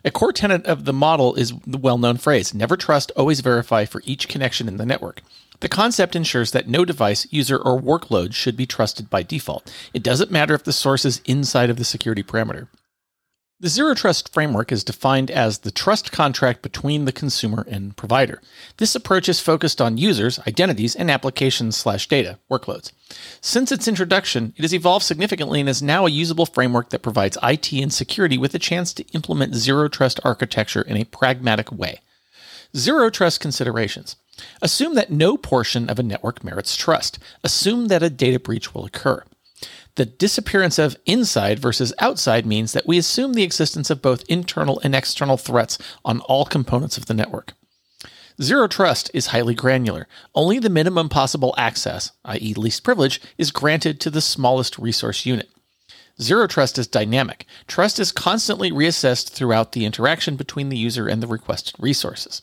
A 0.04 0.10
core 0.10 0.32
tenet 0.32 0.66
of 0.66 0.84
the 0.84 0.92
model 0.92 1.36
is 1.36 1.52
the 1.64 1.78
well 1.78 1.96
known 1.96 2.16
phrase 2.16 2.52
never 2.52 2.76
trust, 2.76 3.12
always 3.16 3.38
verify 3.38 3.84
for 3.84 4.02
each 4.04 4.26
connection 4.26 4.66
in 4.66 4.76
the 4.76 4.86
network. 4.86 5.22
The 5.60 5.68
concept 5.68 6.16
ensures 6.16 6.50
that 6.50 6.66
no 6.66 6.84
device, 6.84 7.28
user, 7.30 7.56
or 7.56 7.80
workload 7.80 8.34
should 8.34 8.56
be 8.56 8.66
trusted 8.66 9.08
by 9.08 9.22
default. 9.22 9.72
It 9.94 10.02
doesn't 10.02 10.32
matter 10.32 10.54
if 10.54 10.64
the 10.64 10.72
source 10.72 11.04
is 11.04 11.20
inside 11.24 11.70
of 11.70 11.76
the 11.76 11.84
security 11.84 12.24
perimeter. 12.24 12.66
The 13.62 13.68
Zero 13.68 13.94
Trust 13.94 14.32
framework 14.32 14.72
is 14.72 14.82
defined 14.82 15.30
as 15.30 15.58
the 15.58 15.70
trust 15.70 16.10
contract 16.10 16.62
between 16.62 17.04
the 17.04 17.12
consumer 17.12 17.64
and 17.70 17.96
provider. 17.96 18.42
This 18.78 18.96
approach 18.96 19.28
is 19.28 19.38
focused 19.38 19.80
on 19.80 19.96
users, 19.98 20.40
identities, 20.48 20.96
and 20.96 21.08
applications 21.08 21.76
slash 21.76 22.08
data 22.08 22.40
workloads. 22.50 22.90
Since 23.40 23.70
its 23.70 23.86
introduction, 23.86 24.52
it 24.56 24.62
has 24.62 24.74
evolved 24.74 25.04
significantly 25.04 25.60
and 25.60 25.68
is 25.68 25.80
now 25.80 26.06
a 26.06 26.10
usable 26.10 26.44
framework 26.44 26.90
that 26.90 27.04
provides 27.04 27.38
IT 27.40 27.72
and 27.72 27.92
security 27.92 28.36
with 28.36 28.52
a 28.56 28.58
chance 28.58 28.92
to 28.94 29.06
implement 29.12 29.54
Zero 29.54 29.86
Trust 29.86 30.18
architecture 30.24 30.82
in 30.82 30.96
a 30.96 31.04
pragmatic 31.04 31.70
way. 31.70 32.00
Zero 32.76 33.10
Trust 33.10 33.38
considerations. 33.38 34.16
Assume 34.60 34.96
that 34.96 35.12
no 35.12 35.36
portion 35.36 35.88
of 35.88 36.00
a 36.00 36.02
network 36.02 36.42
merits 36.42 36.74
trust. 36.74 37.20
Assume 37.44 37.86
that 37.86 38.02
a 38.02 38.10
data 38.10 38.40
breach 38.40 38.74
will 38.74 38.84
occur. 38.84 39.22
The 39.96 40.06
disappearance 40.06 40.78
of 40.78 40.96
inside 41.04 41.58
versus 41.58 41.92
outside 41.98 42.46
means 42.46 42.72
that 42.72 42.86
we 42.86 42.96
assume 42.96 43.34
the 43.34 43.42
existence 43.42 43.90
of 43.90 44.00
both 44.00 44.24
internal 44.28 44.80
and 44.82 44.94
external 44.94 45.36
threats 45.36 45.76
on 46.04 46.20
all 46.20 46.46
components 46.46 46.96
of 46.96 47.06
the 47.06 47.14
network. 47.14 47.52
Zero 48.40 48.66
trust 48.66 49.10
is 49.12 49.28
highly 49.28 49.54
granular. 49.54 50.08
Only 50.34 50.58
the 50.58 50.70
minimum 50.70 51.10
possible 51.10 51.54
access, 51.58 52.12
i.e., 52.24 52.54
least 52.54 52.82
privilege, 52.82 53.20
is 53.36 53.50
granted 53.50 54.00
to 54.00 54.10
the 54.10 54.22
smallest 54.22 54.78
resource 54.78 55.26
unit. 55.26 55.50
Zero 56.20 56.46
trust 56.46 56.78
is 56.78 56.86
dynamic. 56.86 57.46
Trust 57.66 57.98
is 57.98 58.12
constantly 58.12 58.70
reassessed 58.70 59.30
throughout 59.30 59.72
the 59.72 59.84
interaction 59.84 60.36
between 60.36 60.70
the 60.70 60.76
user 60.76 61.06
and 61.08 61.22
the 61.22 61.26
requested 61.26 61.74
resources. 61.78 62.40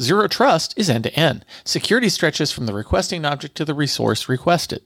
Zero 0.00 0.28
trust 0.28 0.72
is 0.76 0.88
end 0.88 1.04
to 1.04 1.14
end. 1.14 1.44
Security 1.64 2.08
stretches 2.08 2.50
from 2.50 2.64
the 2.64 2.74
requesting 2.74 3.26
object 3.26 3.54
to 3.56 3.64
the 3.66 3.74
resource 3.74 4.28
requested. 4.28 4.82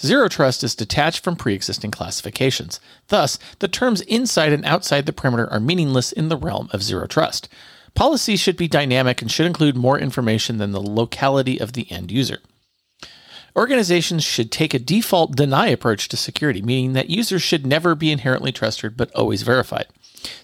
Zero 0.00 0.28
trust 0.28 0.62
is 0.64 0.74
detached 0.74 1.22
from 1.22 1.36
pre 1.36 1.54
existing 1.54 1.90
classifications. 1.90 2.80
Thus, 3.08 3.38
the 3.58 3.68
terms 3.68 4.00
inside 4.02 4.52
and 4.52 4.64
outside 4.64 5.06
the 5.06 5.12
perimeter 5.12 5.50
are 5.52 5.60
meaningless 5.60 6.12
in 6.12 6.28
the 6.28 6.36
realm 6.36 6.68
of 6.72 6.82
zero 6.82 7.06
trust. 7.06 7.48
Policies 7.94 8.40
should 8.40 8.56
be 8.56 8.68
dynamic 8.68 9.20
and 9.20 9.30
should 9.30 9.46
include 9.46 9.76
more 9.76 9.98
information 9.98 10.58
than 10.58 10.72
the 10.72 10.80
locality 10.80 11.58
of 11.60 11.72
the 11.72 11.90
end 11.90 12.10
user. 12.10 12.38
Organizations 13.54 14.24
should 14.24 14.50
take 14.50 14.72
a 14.72 14.78
default 14.78 15.36
deny 15.36 15.68
approach 15.68 16.08
to 16.08 16.16
security, 16.16 16.62
meaning 16.62 16.94
that 16.94 17.10
users 17.10 17.42
should 17.42 17.66
never 17.66 17.94
be 17.94 18.10
inherently 18.10 18.50
trusted 18.50 18.96
but 18.96 19.14
always 19.14 19.42
verified. 19.42 19.86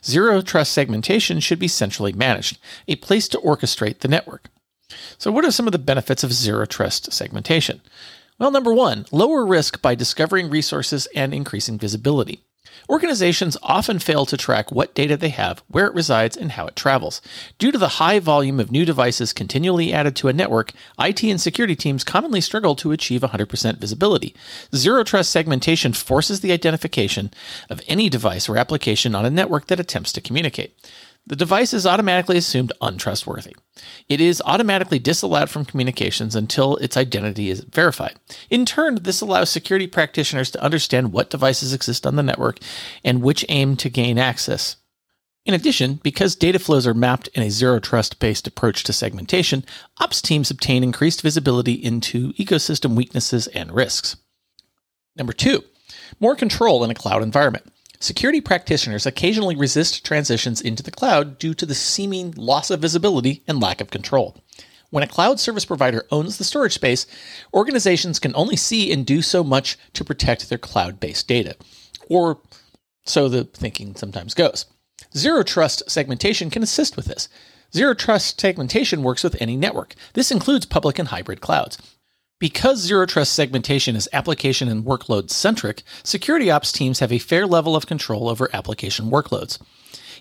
Zero 0.05 0.43
trust 0.43 0.73
segmentation 0.73 1.41
should 1.41 1.59
be 1.59 1.69
centrally 1.69 2.13
managed, 2.13 2.59
a 2.87 2.97
place 2.97 3.27
to 3.29 3.39
orchestrate 3.39 4.01
the 4.01 4.09
network. 4.09 4.51
So, 5.17 5.31
what 5.33 5.45
are 5.45 5.51
some 5.51 5.67
of 5.67 5.73
the 5.73 5.79
benefits 5.79 6.23
of 6.25 6.33
zero 6.33 6.67
trust 6.67 7.13
segmentation? 7.13 7.81
Well, 8.39 8.53
number 8.53 8.73
one, 8.73 9.05
lower 9.11 9.45
risk 9.45 9.83
by 9.83 9.97
discovering 9.97 10.49
resources 10.49 11.09
and 11.13 11.35
increasing 11.35 11.77
visibility. 11.77 12.45
Organizations 12.89 13.57
often 13.65 13.99
fail 13.99 14.25
to 14.27 14.37
track 14.37 14.71
what 14.71 14.95
data 14.95 15.17
they 15.17 15.31
have, 15.31 15.65
where 15.67 15.87
it 15.87 15.95
resides, 15.95 16.37
and 16.37 16.53
how 16.53 16.69
it 16.69 16.77
travels. 16.77 17.21
Due 17.59 17.73
to 17.73 17.79
the 17.79 17.99
high 17.99 18.21
volume 18.21 18.61
of 18.61 18.71
new 18.71 18.85
devices 18.85 19.33
continually 19.33 19.93
added 19.93 20.15
to 20.17 20.29
a 20.29 20.33
network, 20.33 20.73
IT 21.01 21.25
and 21.25 21.41
security 21.41 21.75
teams 21.75 22.05
commonly 22.05 22.41
struggle 22.41 22.77
to 22.77 22.93
achieve 22.93 23.23
100% 23.23 23.79
visibility. 23.79 24.37
Zero 24.73 25.03
trust 25.03 25.33
segmentation 25.33 25.93
forces 25.93 26.41
the 26.41 26.53
identification 26.53 27.33
of 27.69 27.83
any 27.89 28.09
device 28.09 28.49
or 28.49 28.57
application 28.57 29.17
on 29.17 29.27
a 29.27 29.31
network 29.31 29.67
that 29.67 29.81
attempts 29.81 30.13
to 30.13 30.21
communicate 30.21 30.77
the 31.27 31.37
device 31.37 31.75
is 31.75 31.87
automatically 31.87 32.39
assumed 32.39 32.73
untrustworthy. 32.81 33.55
It 34.09 34.21
is 34.21 34.43
automatically 34.47 34.99
disallowed 34.99 35.51
from 35.51 35.67
communications 35.67 36.35
until 36.35 36.77
its 36.77 36.97
identity 36.97 37.51
is 37.51 37.61
verified. 37.61 38.17
In 38.49 38.65
turn, 38.65 38.97
this 39.03 39.21
allows 39.21 39.51
security 39.51 39.87
practitioners 39.87 40.51
to 40.53 40.63
understand 40.63 41.13
what 41.13 41.29
devices 41.29 41.75
exist 41.75 42.07
on 42.07 42.17
the 42.17 42.23
network 42.23 42.59
and 43.05 43.23
which 43.23 43.45
aim 43.51 43.77
to 43.77 43.91
gain 43.91 44.19
access. 44.19 44.77
In 45.45 45.55
addition, 45.55 45.95
because 46.03 46.37
data 46.37 46.59
flows 46.59 46.87
are 46.87 46.95
mapped 46.95 47.29
in 47.29 47.43
a 47.43 47.51
zero 47.51 47.79
trust 47.79 48.19
based 48.21 48.47
approach 48.47 48.85
to 48.85 48.93
segmentation, 48.93 49.65
ops 49.99 50.21
teams 50.21 50.51
obtain 50.51 50.83
increased 50.85 51.23
visibility 51.23 51.73
into 51.73 52.33
ecosystem 52.35 52.95
weaknesses 52.95 53.47
and 53.49 53.73
risks. 53.73 54.17
Number 55.17 55.33
two, 55.33 55.65
more 56.21 56.37
control 56.37 56.85
in 56.85 56.91
a 56.91 56.95
cloud 56.95 57.23
environment. 57.23 57.67
Security 58.01 58.41
practitioners 58.41 59.07
occasionally 59.07 59.57
resist 59.57 60.05
transitions 60.05 60.61
into 60.61 60.83
the 60.83 60.91
cloud 60.91 61.39
due 61.39 61.53
to 61.55 61.67
the 61.67 61.75
seeming 61.75 62.31
loss 62.33 62.71
of 62.71 62.81
visibility 62.81 63.43
and 63.49 63.61
lack 63.61 63.81
of 63.81 63.91
control. 63.91 64.37
When 64.91 65.03
a 65.03 65.09
cloud 65.09 65.41
service 65.41 65.65
provider 65.65 66.07
owns 66.11 66.39
the 66.39 66.45
storage 66.45 66.75
space, 66.75 67.07
organizations 67.53 68.19
can 68.19 68.35
only 68.35 68.57
see 68.57 68.93
and 68.93 69.05
do 69.05 69.21
so 69.21 69.43
much 69.43 69.77
to 69.95 70.05
protect 70.05 70.49
their 70.49 70.59
cloud 70.59 71.01
based 71.01 71.27
data. 71.27 71.57
Or 72.09 72.41
so 73.05 73.29
the 73.29 73.45
thinking 73.45 73.97
sometimes 73.97 74.33
goes. 74.33 74.67
Zero 75.17 75.43
trust 75.43 75.91
segmentation 75.91 76.51
can 76.51 76.63
assist 76.63 76.97
with 76.97 77.07
this. 77.07 77.29
Zero 77.75 77.95
trust 77.95 78.41
segmentation 78.41 79.03
works 79.03 79.25
with 79.25 79.37
any 79.41 79.57
network. 79.57 79.95
This 80.15 80.31
includes 80.31 80.67
public 80.67 80.99
and 80.99 81.09
hybrid 81.09 81.41
clouds. 81.41 81.79
Because 82.41 82.79
Zero 82.79 83.05
Trust 83.05 83.33
segmentation 83.33 83.97
is 83.97 84.09
application 84.13 84.69
and 84.69 84.85
workload 84.85 85.29
centric, 85.29 85.83
security 86.05 86.53
ops 86.53 86.71
teams 86.71 87.01
have 87.01 87.11
a 87.11 87.19
fair 87.19 87.49
level 87.49 87.75
of 87.75 87.87
control 87.87 88.29
over 88.29 88.49
application 88.53 89.11
workloads. 89.11 89.59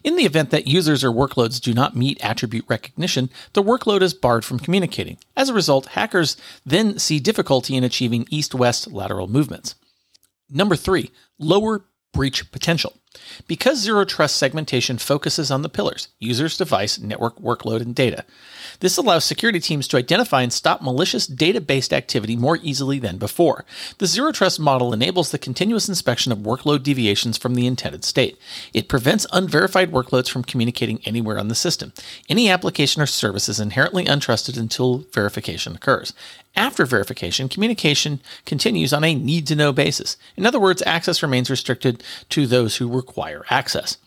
In 0.04 0.16
the 0.16 0.26
event 0.26 0.50
that 0.50 0.68
users 0.68 1.04
or 1.04 1.12
workloads 1.12 1.62
do 1.62 1.76
not 1.76 1.96
meet 1.96 2.24
attribute 2.24 2.66
recognition, 2.68 3.30
the 3.54 3.62
workload 3.62 4.02
is 4.02 4.16
barred 4.16 4.46
from 4.46 4.58
communicating. 4.60 5.20
As 5.36 5.50
a 5.50 5.54
result, 5.54 5.88
hackers 5.88 6.38
then 6.66 6.98
see 6.98 7.20
difficulty 7.20 7.76
in 7.76 7.84
achieving 7.84 8.28
east 8.32 8.56
west 8.56 8.92
lateral 8.92 9.28
movements. 9.28 9.76
Number 10.50 10.76
three, 10.76 11.12
lower 11.38 11.86
breach 12.14 12.52
potential. 12.52 12.98
Because 13.48 13.80
Zero 13.80 14.06
Trust 14.06 14.36
segmentation 14.36 14.98
focuses 14.98 15.52
on 15.52 15.62
the 15.62 15.70
pillars 15.70 16.10
users, 16.20 16.58
device, 16.58 17.00
network, 17.00 17.40
workload, 17.40 17.82
and 17.82 17.96
data. 17.96 18.26
This 18.80 18.98
allows 18.98 19.26
security 19.26 19.60
teams 19.60 19.88
to 19.88 19.98
identify 19.98 20.42
and 20.42 20.54
stop 20.54 20.82
malicious 20.82 21.28
data 21.28 21.62
based 21.62 21.94
activity 21.94 22.36
more 22.36 22.58
easily 22.62 23.00
than 23.00 23.18
before. 23.18 23.66
The 23.98 24.08
Zero 24.08 24.32
Trust 24.32 24.60
model 24.60 24.94
enables 24.94 25.32
the 25.32 25.40
continuous 25.40 25.90
inspection 25.90 26.32
of 26.32 26.40
workload 26.40 26.84
deviations 26.84 27.38
from 27.38 27.56
the 27.56 27.68
intended 27.68 28.04
state. 28.04 28.38
It 28.74 28.90
prevents 28.90 29.26
unverified 29.32 29.92
workloads 29.92 30.30
from 30.30 30.44
communicating 30.44 31.02
anywhere 31.06 31.40
on 31.40 31.48
the 31.48 31.56
system. 31.56 31.94
Any 32.30 32.50
application 32.50 33.02
or 33.02 33.06
service 33.06 33.50
is 33.50 33.60
inherently 33.60 34.06
untrusted 34.06 34.58
until 34.58 35.06
verification 35.14 35.76
occurs. 35.76 36.14
After 36.56 36.88
verification, 36.88 37.50
communication 37.50 38.20
continues 38.46 38.92
on 38.92 39.04
a 39.04 39.14
need 39.14 39.46
to 39.48 39.56
know 39.56 39.72
basis. 39.72 40.18
In 40.36 40.44
other 40.44 40.60
words, 40.60 40.82
access 40.88 41.22
remains 41.22 41.52
restricted 41.52 42.04
to 42.30 42.48
those 42.48 42.78
who 42.78 42.88
require 43.08 43.46
access. 43.50 43.98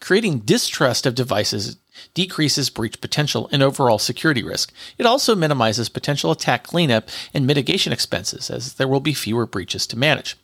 Creating 0.00 0.40
distrust 0.40 1.06
of 1.06 1.14
devices 1.14 1.76
decreases 2.14 2.70
breach 2.70 3.00
potential 3.00 3.48
and 3.52 3.62
overall 3.62 3.98
security 3.98 4.42
risk. 4.42 4.72
It 4.98 5.06
also 5.06 5.34
minimizes 5.34 5.88
potential 5.88 6.30
attack 6.30 6.64
cleanup 6.64 7.08
and 7.32 7.46
mitigation 7.46 7.92
expenses, 7.92 8.50
as 8.50 8.74
there 8.74 8.88
will 8.88 9.00
be 9.00 9.14
fewer 9.14 9.46
breaches 9.46 9.86
to 9.88 9.98
manage. 9.98 10.36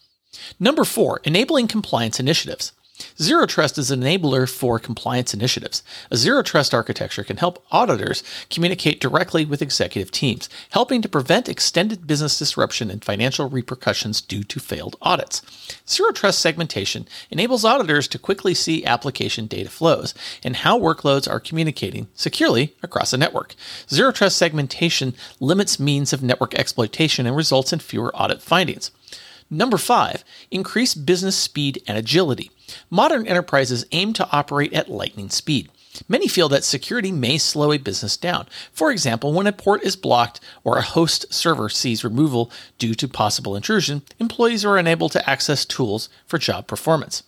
Number 0.60 0.84
four, 0.84 1.20
enabling 1.24 1.68
compliance 1.68 2.20
initiatives. 2.20 2.72
Zero 3.20 3.46
Trust 3.46 3.78
is 3.78 3.92
an 3.92 4.02
enabler 4.02 4.50
for 4.50 4.78
compliance 4.78 5.32
initiatives. 5.32 5.82
A 6.10 6.16
zero 6.16 6.42
trust 6.42 6.74
architecture 6.74 7.22
can 7.22 7.36
help 7.36 7.64
auditors 7.70 8.24
communicate 8.50 9.00
directly 9.00 9.44
with 9.44 9.62
executive 9.62 10.10
teams, 10.10 10.48
helping 10.70 11.00
to 11.00 11.08
prevent 11.08 11.48
extended 11.48 12.06
business 12.06 12.36
disruption 12.38 12.90
and 12.90 13.04
financial 13.04 13.48
repercussions 13.48 14.20
due 14.20 14.42
to 14.44 14.58
failed 14.58 14.96
audits. 15.00 15.42
Zero 15.88 16.10
trust 16.10 16.40
segmentation 16.40 17.06
enables 17.30 17.64
auditors 17.64 18.08
to 18.08 18.18
quickly 18.18 18.52
see 18.52 18.84
application 18.84 19.46
data 19.46 19.70
flows 19.70 20.12
and 20.42 20.56
how 20.56 20.78
workloads 20.78 21.30
are 21.30 21.40
communicating 21.40 22.08
securely 22.14 22.74
across 22.82 23.12
a 23.12 23.16
network. 23.16 23.54
Zero 23.88 24.10
trust 24.10 24.36
segmentation 24.36 25.14
limits 25.38 25.78
means 25.78 26.12
of 26.12 26.22
network 26.22 26.54
exploitation 26.54 27.26
and 27.26 27.36
results 27.36 27.72
in 27.72 27.78
fewer 27.78 28.14
audit 28.16 28.42
findings. 28.42 28.90
Number 29.50 29.78
five, 29.78 30.24
increase 30.50 30.94
business 30.94 31.36
speed 31.36 31.82
and 31.86 31.96
agility. 31.96 32.50
Modern 32.90 33.26
enterprises 33.26 33.86
aim 33.92 34.12
to 34.14 34.28
operate 34.30 34.72
at 34.72 34.88
lightning 34.88 35.30
speed. 35.30 35.70
Many 36.08 36.26
feel 36.26 36.48
that 36.48 36.64
security 36.64 37.12
may 37.12 37.38
slow 37.38 37.72
a 37.72 37.78
business 37.78 38.16
down. 38.16 38.46
For 38.72 38.90
example, 38.90 39.32
when 39.32 39.46
a 39.46 39.52
port 39.52 39.82
is 39.84 39.94
blocked 39.94 40.40
or 40.64 40.76
a 40.76 40.82
host 40.82 41.32
server 41.32 41.68
sees 41.68 42.02
removal 42.02 42.50
due 42.78 42.94
to 42.94 43.06
possible 43.06 43.54
intrusion, 43.54 44.02
employees 44.18 44.64
are 44.64 44.76
unable 44.76 45.08
to 45.10 45.30
access 45.30 45.64
tools 45.64 46.08
for 46.26 46.38
job 46.38 46.66
performance. 46.66 47.22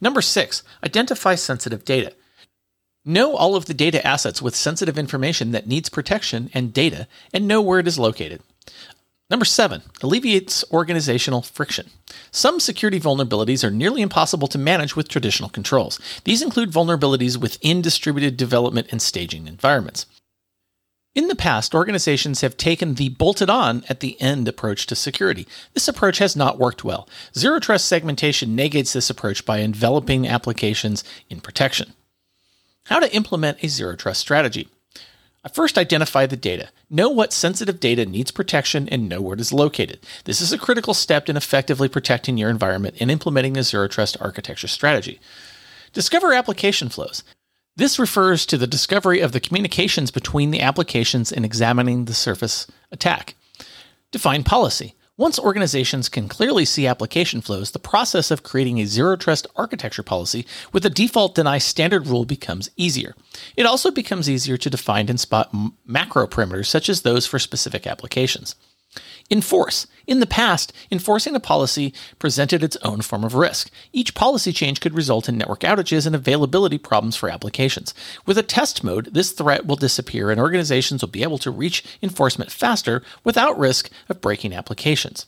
Number 0.00 0.22
six, 0.22 0.62
identify 0.84 1.34
sensitive 1.34 1.84
data. 1.84 2.12
Know 3.04 3.34
all 3.34 3.56
of 3.56 3.66
the 3.66 3.74
data 3.74 4.06
assets 4.06 4.40
with 4.40 4.54
sensitive 4.54 4.96
information 4.96 5.50
that 5.50 5.66
needs 5.66 5.88
protection 5.88 6.50
and 6.54 6.72
data, 6.72 7.08
and 7.32 7.48
know 7.48 7.60
where 7.60 7.80
it 7.80 7.88
is 7.88 7.98
located. 7.98 8.40
Number 9.34 9.44
seven, 9.44 9.82
alleviates 10.00 10.64
organizational 10.70 11.42
friction. 11.42 11.90
Some 12.30 12.60
security 12.60 13.00
vulnerabilities 13.00 13.64
are 13.64 13.70
nearly 13.72 14.00
impossible 14.00 14.46
to 14.46 14.58
manage 14.58 14.94
with 14.94 15.08
traditional 15.08 15.48
controls. 15.48 15.98
These 16.22 16.40
include 16.40 16.70
vulnerabilities 16.70 17.36
within 17.36 17.82
distributed 17.82 18.36
development 18.36 18.86
and 18.92 19.02
staging 19.02 19.48
environments. 19.48 20.06
In 21.16 21.26
the 21.26 21.34
past, 21.34 21.74
organizations 21.74 22.42
have 22.42 22.56
taken 22.56 22.94
the 22.94 23.08
bolted 23.08 23.50
on 23.50 23.82
at 23.88 23.98
the 23.98 24.16
end 24.20 24.46
approach 24.46 24.86
to 24.86 24.94
security. 24.94 25.48
This 25.72 25.88
approach 25.88 26.18
has 26.18 26.36
not 26.36 26.60
worked 26.60 26.84
well. 26.84 27.08
Zero 27.36 27.58
trust 27.58 27.86
segmentation 27.86 28.54
negates 28.54 28.92
this 28.92 29.10
approach 29.10 29.44
by 29.44 29.58
enveloping 29.58 30.28
applications 30.28 31.02
in 31.28 31.40
protection. 31.40 31.94
How 32.84 33.00
to 33.00 33.12
implement 33.12 33.64
a 33.64 33.68
zero 33.68 33.96
trust 33.96 34.20
strategy. 34.20 34.68
First, 35.52 35.76
identify 35.76 36.26
the 36.26 36.36
data. 36.36 36.70
Know 36.88 37.10
what 37.10 37.32
sensitive 37.32 37.78
data 37.78 38.06
needs 38.06 38.30
protection 38.30 38.88
and 38.88 39.08
know 39.08 39.20
where 39.20 39.34
it 39.34 39.40
is 39.40 39.52
located. 39.52 40.00
This 40.24 40.40
is 40.40 40.52
a 40.52 40.58
critical 40.58 40.94
step 40.94 41.28
in 41.28 41.36
effectively 41.36 41.88
protecting 41.88 42.38
your 42.38 42.48
environment 42.48 42.96
and 42.98 43.10
implementing 43.10 43.56
a 43.56 43.62
zero 43.62 43.86
trust 43.86 44.16
architecture 44.20 44.68
strategy. 44.68 45.20
Discover 45.92 46.32
application 46.32 46.88
flows. 46.88 47.22
This 47.76 47.98
refers 47.98 48.46
to 48.46 48.56
the 48.56 48.66
discovery 48.66 49.20
of 49.20 49.32
the 49.32 49.40
communications 49.40 50.10
between 50.10 50.50
the 50.50 50.60
applications 50.60 51.30
and 51.30 51.44
examining 51.44 52.04
the 52.04 52.14
surface 52.14 52.66
attack. 52.90 53.34
Define 54.12 54.44
policy. 54.44 54.94
Once 55.16 55.38
organizations 55.38 56.08
can 56.08 56.28
clearly 56.28 56.64
see 56.64 56.88
application 56.88 57.40
flows, 57.40 57.70
the 57.70 57.78
process 57.78 58.32
of 58.32 58.42
creating 58.42 58.80
a 58.80 58.84
zero 58.84 59.14
trust 59.14 59.46
architecture 59.54 60.02
policy 60.02 60.44
with 60.72 60.84
a 60.84 60.90
default 60.90 61.36
deny 61.36 61.56
standard 61.56 62.08
rule 62.08 62.24
becomes 62.24 62.68
easier. 62.76 63.14
It 63.56 63.64
also 63.64 63.92
becomes 63.92 64.28
easier 64.28 64.56
to 64.56 64.68
define 64.68 65.08
and 65.08 65.20
spot 65.20 65.54
macro 65.86 66.26
perimeters 66.26 66.66
such 66.66 66.88
as 66.88 67.02
those 67.02 67.26
for 67.26 67.38
specific 67.38 67.86
applications. 67.86 68.56
Enforce. 69.30 69.86
In 70.06 70.20
the 70.20 70.26
past, 70.26 70.72
enforcing 70.90 71.34
a 71.34 71.40
policy 71.40 71.94
presented 72.18 72.62
its 72.62 72.76
own 72.82 73.00
form 73.00 73.24
of 73.24 73.34
risk. 73.34 73.70
Each 73.92 74.14
policy 74.14 74.52
change 74.52 74.80
could 74.80 74.94
result 74.94 75.28
in 75.28 75.38
network 75.38 75.60
outages 75.60 76.06
and 76.06 76.14
availability 76.14 76.78
problems 76.78 77.16
for 77.16 77.30
applications. 77.30 77.94
With 78.26 78.36
a 78.36 78.42
test 78.42 78.84
mode, 78.84 79.14
this 79.14 79.32
threat 79.32 79.66
will 79.66 79.76
disappear 79.76 80.30
and 80.30 80.40
organizations 80.40 81.02
will 81.02 81.08
be 81.08 81.22
able 81.22 81.38
to 81.38 81.50
reach 81.50 81.84
enforcement 82.02 82.52
faster 82.52 83.02
without 83.24 83.58
risk 83.58 83.90
of 84.08 84.20
breaking 84.20 84.52
applications. 84.52 85.26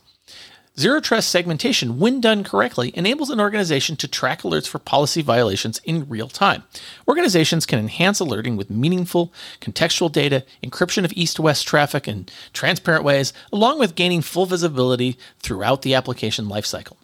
Zero 0.79 1.01
Trust 1.01 1.31
segmentation, 1.31 1.99
when 1.99 2.21
done 2.21 2.45
correctly, 2.45 2.93
enables 2.95 3.31
an 3.31 3.41
organization 3.41 3.97
to 3.97 4.07
track 4.07 4.43
alerts 4.43 4.69
for 4.69 4.79
policy 4.79 5.23
violations 5.23 5.81
in 5.85 6.07
real 6.07 6.29
time. 6.29 6.65
Organizations 7.09 7.65
can 7.65 7.79
enhance 7.79 8.21
alerting 8.21 8.57
with 8.57 8.69
meaningful, 8.69 9.33
contextual 9.59 10.13
data, 10.13 10.45
encryption 10.63 11.07
of 11.07 11.15
east 11.15 11.41
west 11.41 11.67
traffic 11.67 12.07
in 12.07 12.27
transparent 12.53 13.05
ways, 13.05 13.33
along 13.51 13.79
with 13.79 13.95
gaining 13.95 14.21
full 14.21 14.45
visibility 14.45 15.17
throughout 15.39 15.81
the 15.81 15.95
application 15.95 16.45
lifecycle. 16.45 16.99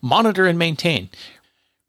Monitor 0.00 0.46
and 0.46 0.58
maintain. 0.58 1.10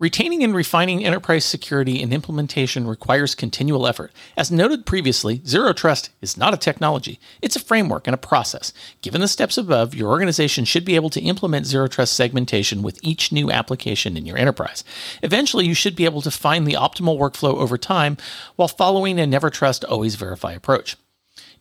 Retaining 0.02 0.44
and 0.44 0.56
refining 0.56 1.06
enterprise 1.06 1.46
security 1.46 2.02
and 2.02 2.12
implementation 2.12 2.88
requires 2.88 3.36
continual 3.36 3.86
effort. 3.86 4.12
As 4.36 4.50
noted 4.50 4.88
previously, 4.88 5.44
Zero 5.46 5.74
Trust 5.74 6.10
is 6.22 6.36
not 6.36 6.56
a 6.56 6.58
technology, 6.58 7.20
it's 7.40 7.56
a 7.56 7.60
framework 7.60 8.08
and 8.08 8.16
a 8.16 8.18
process. 8.18 8.74
Given 9.04 9.22
the 9.22 9.28
steps 9.28 9.60
above, 9.60 9.94
your 9.94 10.10
organization 10.10 10.66
should 10.66 10.86
be 10.86 10.96
able 10.96 11.12
to 11.12 11.22
implement 11.22 11.68
Zero 11.68 11.86
Trust 11.86 12.14
segmentation 12.14 12.82
with 12.82 12.98
each 13.04 13.32
new 13.32 13.52
application 13.52 14.18
in 14.18 14.26
your 14.26 14.40
enterprise. 14.40 14.84
Eventually, 15.22 15.68
you 15.68 15.76
should 15.76 15.96
be 15.96 16.06
able 16.06 16.24
to 16.24 16.32
find 16.32 16.66
the 16.66 16.74
optimal 16.74 17.20
workflow 17.20 17.54
over 17.54 17.78
time 17.78 18.18
while 18.56 18.68
following 18.68 19.20
a 19.20 19.28
never 19.28 19.52
trust, 19.52 19.86
always 19.86 20.16
verify 20.16 20.52
approach. 20.54 20.98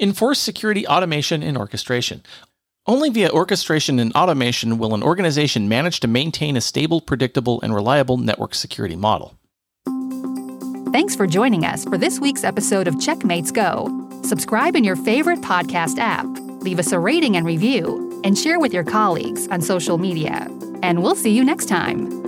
Enforce 0.00 0.38
security 0.38 0.86
automation 0.86 1.42
and 1.42 1.58
orchestration. 1.58 2.22
Only 2.90 3.08
via 3.08 3.30
orchestration 3.30 4.00
and 4.00 4.12
automation 4.16 4.76
will 4.76 4.96
an 4.96 5.02
organization 5.04 5.68
manage 5.68 6.00
to 6.00 6.08
maintain 6.08 6.56
a 6.56 6.60
stable, 6.60 7.00
predictable, 7.00 7.60
and 7.60 7.72
reliable 7.72 8.16
network 8.16 8.52
security 8.52 8.96
model. 8.96 9.38
Thanks 10.92 11.14
for 11.14 11.28
joining 11.28 11.64
us 11.64 11.84
for 11.84 11.96
this 11.96 12.18
week's 12.18 12.42
episode 12.42 12.88
of 12.88 12.98
Checkmates 12.98 13.52
Go. 13.52 13.86
Subscribe 14.24 14.74
in 14.74 14.82
your 14.82 14.96
favorite 14.96 15.40
podcast 15.40 15.98
app, 15.98 16.26
leave 16.62 16.80
us 16.80 16.90
a 16.90 16.98
rating 16.98 17.36
and 17.36 17.46
review, 17.46 18.20
and 18.24 18.36
share 18.36 18.58
with 18.58 18.74
your 18.74 18.82
colleagues 18.82 19.46
on 19.52 19.60
social 19.60 19.96
media. 19.96 20.48
And 20.82 21.00
we'll 21.00 21.14
see 21.14 21.30
you 21.30 21.44
next 21.44 21.66
time. 21.66 22.19